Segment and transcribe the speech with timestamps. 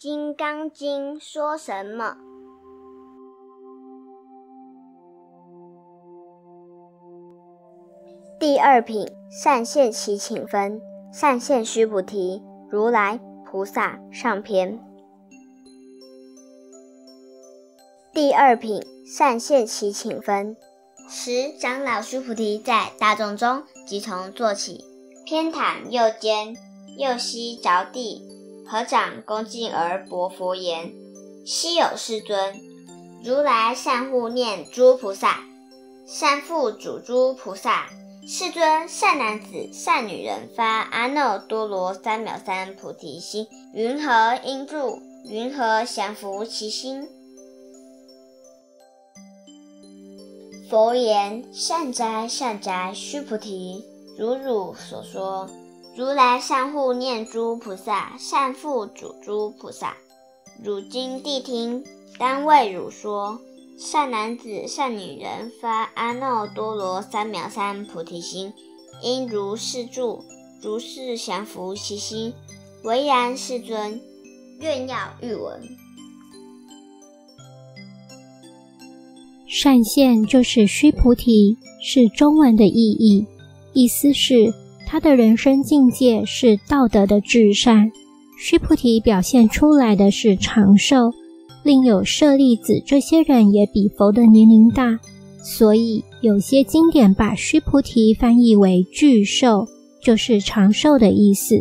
[0.00, 2.16] 金刚经》说什么？
[8.38, 10.80] 第二品善现其请分，
[11.12, 12.40] 善现须菩提，
[12.70, 14.78] 如来菩萨上篇。
[18.12, 20.56] 第二品善现其请分，
[21.08, 24.84] 十长老须菩提在大众中即从坐起，
[25.26, 26.56] 偏袒右肩，
[26.96, 28.37] 右膝着地，
[28.70, 30.92] 合掌恭敬而薄佛言
[31.46, 32.54] ：“昔有世尊，
[33.24, 35.40] 如来善护念诸菩萨，
[36.06, 37.86] 善护主诸菩萨。”
[38.28, 45.00] 世尊，善男子、善女人发阿耨多罗三藐三菩提心，云何应住？
[45.24, 47.08] 云何降伏其心？
[50.68, 53.82] 佛言：善哉，善哉，须菩提，
[54.18, 55.48] 如汝所说，
[55.98, 59.96] 如来善护念诸菩萨，善护主诸菩萨。
[60.62, 61.84] 汝今谛听，
[62.20, 63.40] 当为汝说。
[63.76, 68.52] 善男子、善女人发阿耨多罗三藐三菩提心，
[69.02, 70.22] 应如是住，
[70.62, 72.32] 如是降伏其心。
[72.84, 74.00] 唯然，世尊，
[74.60, 75.60] 愿要欲闻。
[79.48, 83.26] 善现就是须菩提，是中文的意义，
[83.72, 84.54] 意思是
[84.90, 87.92] 他的人生境界是道德的至善。
[88.40, 91.12] 须菩提表现出来的是长寿。
[91.62, 94.98] 另有舍利子，这些人也比佛的年龄大，
[95.42, 99.66] 所以有些经典把须菩提翻译为巨寿，
[100.02, 101.60] 就是长寿的意思，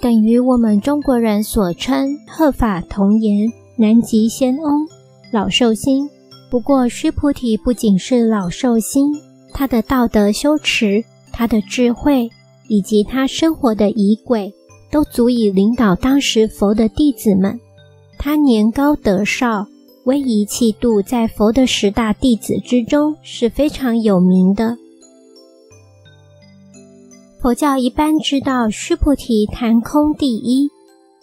[0.00, 4.88] 等于我们中国人所称鹤发童颜、南极仙翁、
[5.30, 6.08] 老寿星。
[6.50, 9.12] 不过，须菩提不仅是老寿星，
[9.52, 12.30] 他的道德修持、他的智慧
[12.72, 14.50] 以及他生活的仪轨，
[14.90, 17.60] 都足以领导当时佛的弟子们。
[18.18, 19.66] 他年高德少，
[20.06, 24.78] 威仪气度在佛的十大弟子之中是非常有名的。
[27.42, 30.70] 佛教一般知道须菩提谈空第一，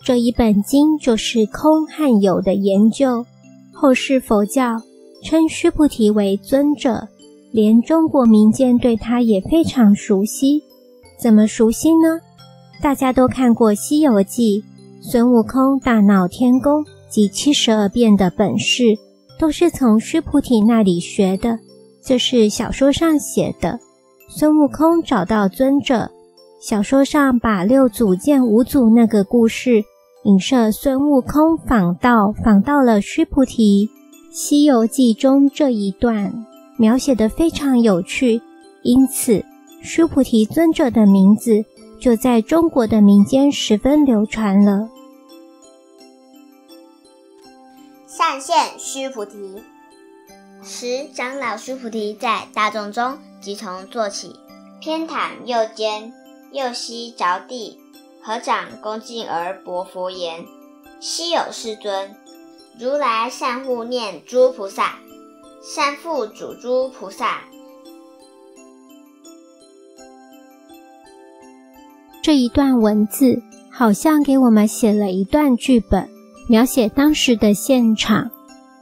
[0.05, 3.25] 这一本经就是空和有的研究。
[3.73, 4.79] 后世佛教
[5.23, 7.07] 称须菩提为尊者，
[7.51, 10.61] 连中国民间对他也非常熟悉。
[11.19, 12.19] 怎么熟悉呢？
[12.81, 14.61] 大家都看过《西游记》。
[15.01, 18.83] 孙悟空大闹天宫及七十二变的本事，
[19.37, 21.59] 都是从须菩提那里学的。
[22.01, 23.79] 这是小说上写的。
[24.29, 26.09] 孙悟空找到尊者，
[26.61, 29.83] 小说上把六祖见五祖那个故事
[30.23, 33.87] 影射孙悟空访道，访到了须菩提。
[34.31, 36.45] 《西游记》中这一段
[36.77, 38.41] 描写的非常有趣，
[38.83, 39.43] 因此
[39.81, 41.65] 须菩提尊者的名字
[41.99, 44.89] 就在中国的民间十分流传了。
[48.07, 49.63] 善现须菩提，
[50.61, 54.35] 十长老须菩提在大众中即从坐起，
[54.81, 56.13] 偏袒右肩，
[56.51, 57.79] 右膝着地，
[58.21, 60.45] 合掌恭敬而薄佛言
[60.99, 62.15] ：“昔有世尊，
[62.77, 64.99] 如来善护念诸菩萨，
[65.63, 67.41] 善护主诸菩萨。”
[72.29, 73.41] 这一段文字
[73.71, 76.07] 好像给我们写了一段剧本。
[76.47, 78.29] 描写当时的现场，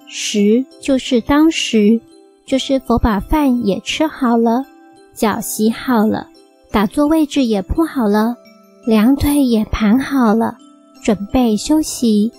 [0.05, 2.01] 时就是当时，
[2.45, 4.65] 就是佛把饭也吃好了，
[5.15, 6.27] 脚洗好了，
[6.71, 8.35] 打坐位置也铺好了，
[8.85, 10.57] 两腿也盘好了，
[11.01, 12.29] 准备休息。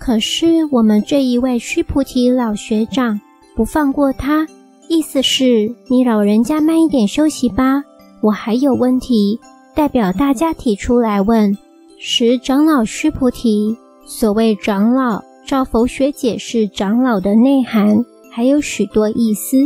[0.00, 3.20] 可是我们这一位须菩提老学长
[3.54, 4.44] 不放过他，
[4.88, 7.84] 意思是你老人家慢一点休息吧，
[8.20, 9.38] 我还有问题，
[9.76, 11.54] 代表大家提出来问。
[11.98, 13.76] 十长老须菩提。
[14.06, 19.58] 所谓长老，照佛学解释长老的内涵，还有许多意思。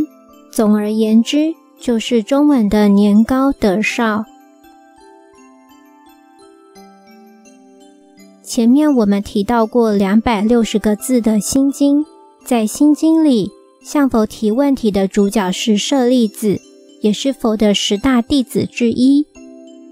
[0.51, 4.25] 总而言之，就是中文的年高德少。
[8.43, 12.05] 前面我们提到过两百六十个字的心经，
[12.43, 13.49] 在心经里
[13.81, 16.59] 向佛提问题的主角是舍利子，
[17.01, 19.25] 也是佛的十大弟子之一。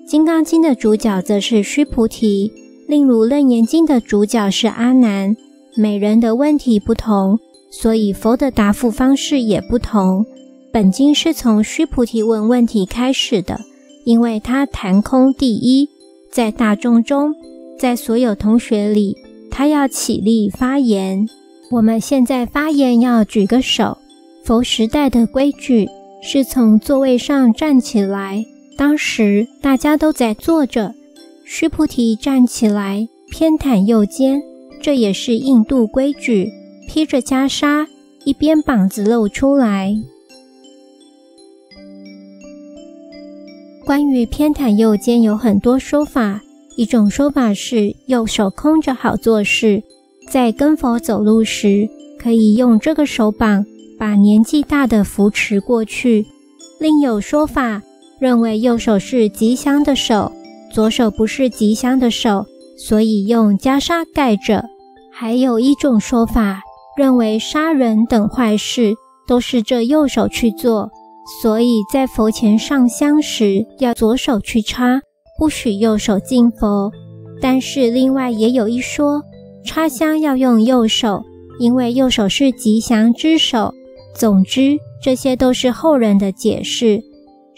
[0.09, 2.51] 金刚经的主角则是须菩提。
[2.87, 5.37] 例如《楞严经》的主角是阿难，
[5.75, 7.37] 每人的问题不同，
[7.69, 10.25] 所以佛的答复方式也不同。
[10.73, 13.59] 本经是从须菩提问问题开始的，
[14.03, 15.87] 因为他谈空第一，
[16.31, 17.35] 在大众中，
[17.77, 19.15] 在所有同学里，
[19.51, 21.27] 他要起立发言。
[21.69, 23.95] 我们现在发言要举个手。
[24.43, 25.87] 佛时代的规矩
[26.23, 28.43] 是从座位上站起来，
[28.79, 30.95] 当时大家都在坐着。
[31.43, 34.41] 须菩提站起来，偏袒右肩，
[34.81, 36.49] 这也是印度规矩，
[36.87, 37.85] 披着袈裟，
[38.23, 39.93] 一边膀子露出来。
[43.83, 46.41] 关于偏袒右肩有很多说法，
[46.77, 49.83] 一种说法是右手空着好做事，
[50.29, 53.65] 在跟佛走路时可以用这个手膀
[53.97, 56.25] 把年纪大的扶持过去。
[56.79, 57.81] 另有说法
[58.19, 60.31] 认为右手是吉祥的手，
[60.71, 62.45] 左手不是吉祥的手，
[62.77, 64.65] 所以用袈裟盖着。
[65.11, 66.61] 还有一种说法
[66.97, 68.93] 认为杀人等坏事
[69.27, 70.89] 都是这右手去做。
[71.41, 75.01] 所以在佛前上香时，要左手去插，
[75.37, 76.91] 不许右手敬佛。
[77.39, 79.21] 但是另外也有一说，
[79.63, 81.21] 插香要用右手，
[81.59, 83.73] 因为右手是吉祥之手。
[84.15, 87.01] 总之，这些都是后人的解释。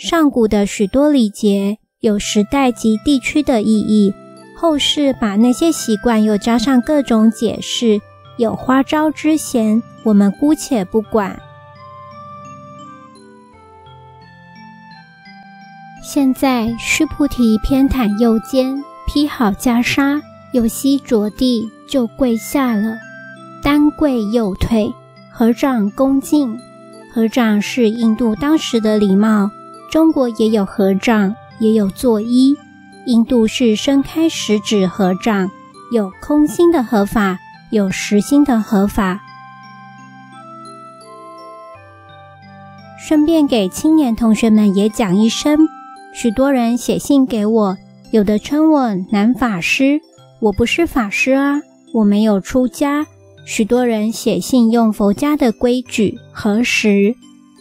[0.02, 4.16] 上古的许多礼节有时代及地区的意义，
[4.58, 8.02] 后世把那些习惯又加上各种解释，
[8.36, 11.40] 有花招之嫌，我们姑且不管。
[16.02, 20.20] 现在，须菩提偏袒右肩，披好袈裟，
[20.52, 22.98] 右膝着地，就跪下了，
[23.62, 24.92] 单跪右腿，
[25.32, 26.58] 合掌恭敬。
[27.14, 29.52] 合掌是印度当时的礼貌，
[29.92, 32.56] 中国也有合掌，也有作揖。
[33.08, 35.52] 印度是伸开食指合掌，
[35.92, 37.38] 有空心的合法，
[37.72, 39.20] 有实心的合法。
[42.98, 45.60] 顺便给青年同学们也讲一声。
[46.14, 47.76] 许多人写信给我，
[48.12, 50.00] 有的称我男法师，
[50.40, 51.60] 我不是法师啊，
[51.94, 53.06] 我没有出家。
[53.46, 57.14] 许多人写信用佛家的规矩合十，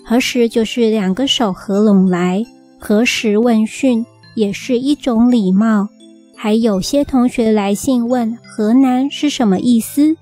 [0.04, 2.44] 合十就是两个手合拢来，
[2.78, 4.04] 合十问讯
[4.34, 5.88] 也是一种礼貌。
[6.36, 10.16] 还有些同学来信问河南是什么意思，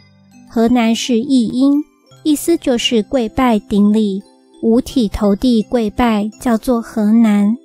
[0.50, 1.82] 河南是译音，
[2.24, 4.22] 意思就是跪拜顶礼，
[4.62, 7.56] 五体投地跪拜，叫做河南。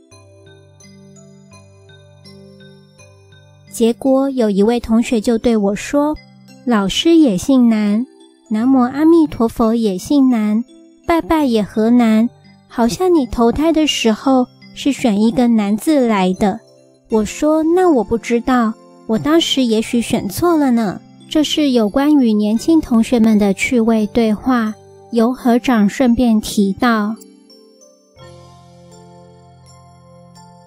[3.72, 6.16] 结果有一位同学就对我说
[6.64, 8.06] ：“老师也姓南，
[8.52, 10.64] 南无阿弥陀佛也姓南，
[11.06, 12.30] 拜拜也和难，
[12.68, 16.60] 好像你投胎的时候是选一个南字来的。”
[17.10, 18.74] 我说：“那我不知道，
[19.08, 24.74] 我当时也许选错了呢。”这是有关于年轻同学们的趣味对话，
[25.12, 27.16] 由合掌顺便提到。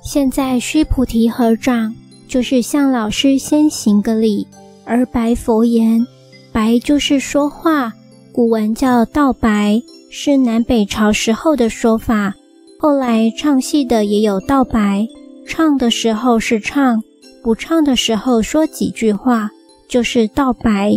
[0.03, 1.95] 现在须菩提合掌。
[2.29, 4.49] 就是向老师先行个礼，
[4.85, 6.05] 而白佛言
[6.51, 7.93] ：“白就是说话，
[8.33, 9.81] 古文叫道白，
[10.11, 12.35] 是南北朝时候的说法。
[12.79, 15.07] 后来唱戏的也有道白，
[15.47, 17.03] 唱的时候是唱，
[17.43, 19.51] 不唱的时候说几句话，
[19.89, 20.93] 就是道白。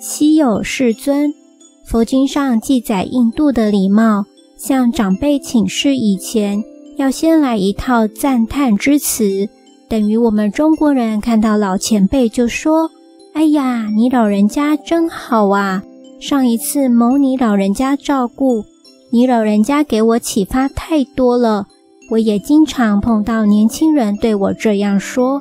[0.00, 1.32] 稀有世尊，
[1.86, 4.24] 佛经上记载印度的礼貌，
[4.56, 6.62] 向长辈请示以前。”
[6.96, 9.48] 要先来一套赞叹之词，
[9.88, 12.90] 等于我们中国人看到老前辈就说
[13.32, 15.82] ：“哎呀，你老人家真好啊！
[16.20, 18.64] 上一次蒙你老人家照顾
[19.10, 21.66] 你老人家，给我启发太多了。
[22.10, 25.40] 我也经常碰到年轻人对我这样说。”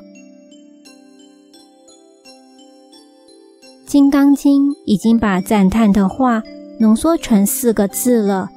[3.91, 6.43] 《金刚经》已经把赞叹的话
[6.79, 8.49] 浓缩成四个字了，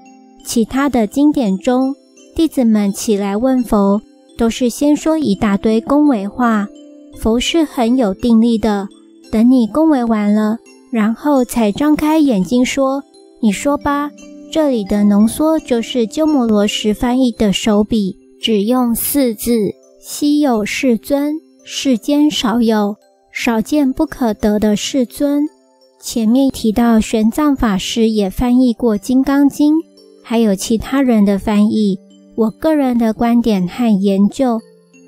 [0.45, 1.95] 其他的经典中。
[2.37, 4.00] 弟子们起来问佛，
[4.38, 6.68] 都是先说一大堆恭维话。
[7.18, 8.88] 佛是很有定力的，
[9.33, 10.59] 等你恭维完了，
[10.91, 13.03] 然后才张开眼睛说
[13.41, 14.11] ：“你说吧。”
[14.53, 19.73] 这里的浓缩就是鸠摩罗什翻译的手笔，只用四字
[20.05, 21.33] ：“稀有世尊，
[21.65, 22.97] 世间少有，
[23.33, 25.45] 少见不可得的世尊。”
[25.99, 29.77] 前面提到玄奘法师也翻译过《金刚经》，
[30.23, 31.99] 还有其他人的翻译。
[32.35, 34.61] 我个人的观点和研究，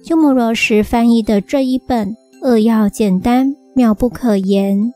[0.02, 4.92] 鸠摩罗什翻译的这一本扼要简单，妙不可言。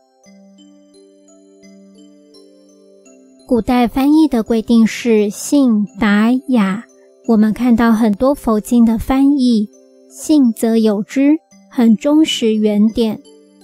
[3.47, 6.85] 古代翻译的规定是信达雅。
[7.27, 9.69] 我们看到很多佛经的翻译，
[10.11, 11.37] 信则有之，
[11.71, 13.17] 很忠实原点；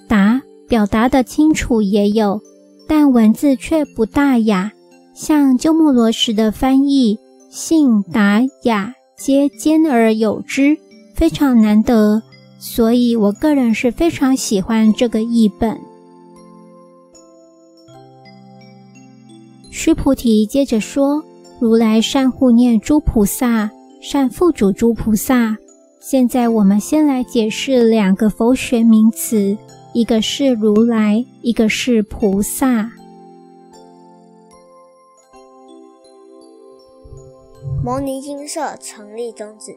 [0.08, 2.40] 达表达的清楚也有，
[2.88, 4.72] 但文字却不大雅。
[5.14, 7.18] 像鸠摩罗什的翻译。
[7.50, 10.76] 信达雅皆兼而有之，
[11.14, 12.20] 非常难得，
[12.58, 15.78] 所以我个人是非常喜欢这个译本。
[19.70, 21.22] 须菩提接着说
[21.60, 23.70] ：“如来善护念诸菩萨，
[24.00, 25.56] 善付嘱诸菩萨，
[26.00, 29.58] 现在我们先来解释两个佛学名词，
[29.92, 32.92] 一个是如来，一个是菩萨。
[37.84, 39.76] 摩尼精舍成立宗旨，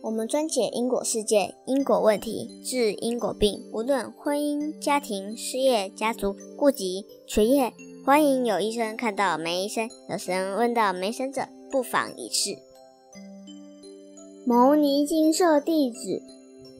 [0.00, 7.72] 我们专解因果事件、因果问题，治因果病，无论婚姻、家庭、事业、家族、户籍、学业，
[8.06, 12.56] 欢迎有医生看到没医生，有神问到没神者，不妨一试。
[14.46, 16.22] 牟尼金舍地址：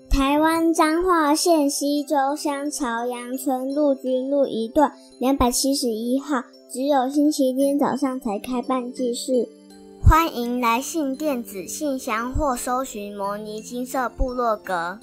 [0.08, 9.48] 台湾彰化县西周乡朝阳村陆军路一段两百七十一号，只有星期天早上才开办祭事。
[10.08, 14.98] 欢迎来信电子信箱或搜寻“摩尼金色部落格”。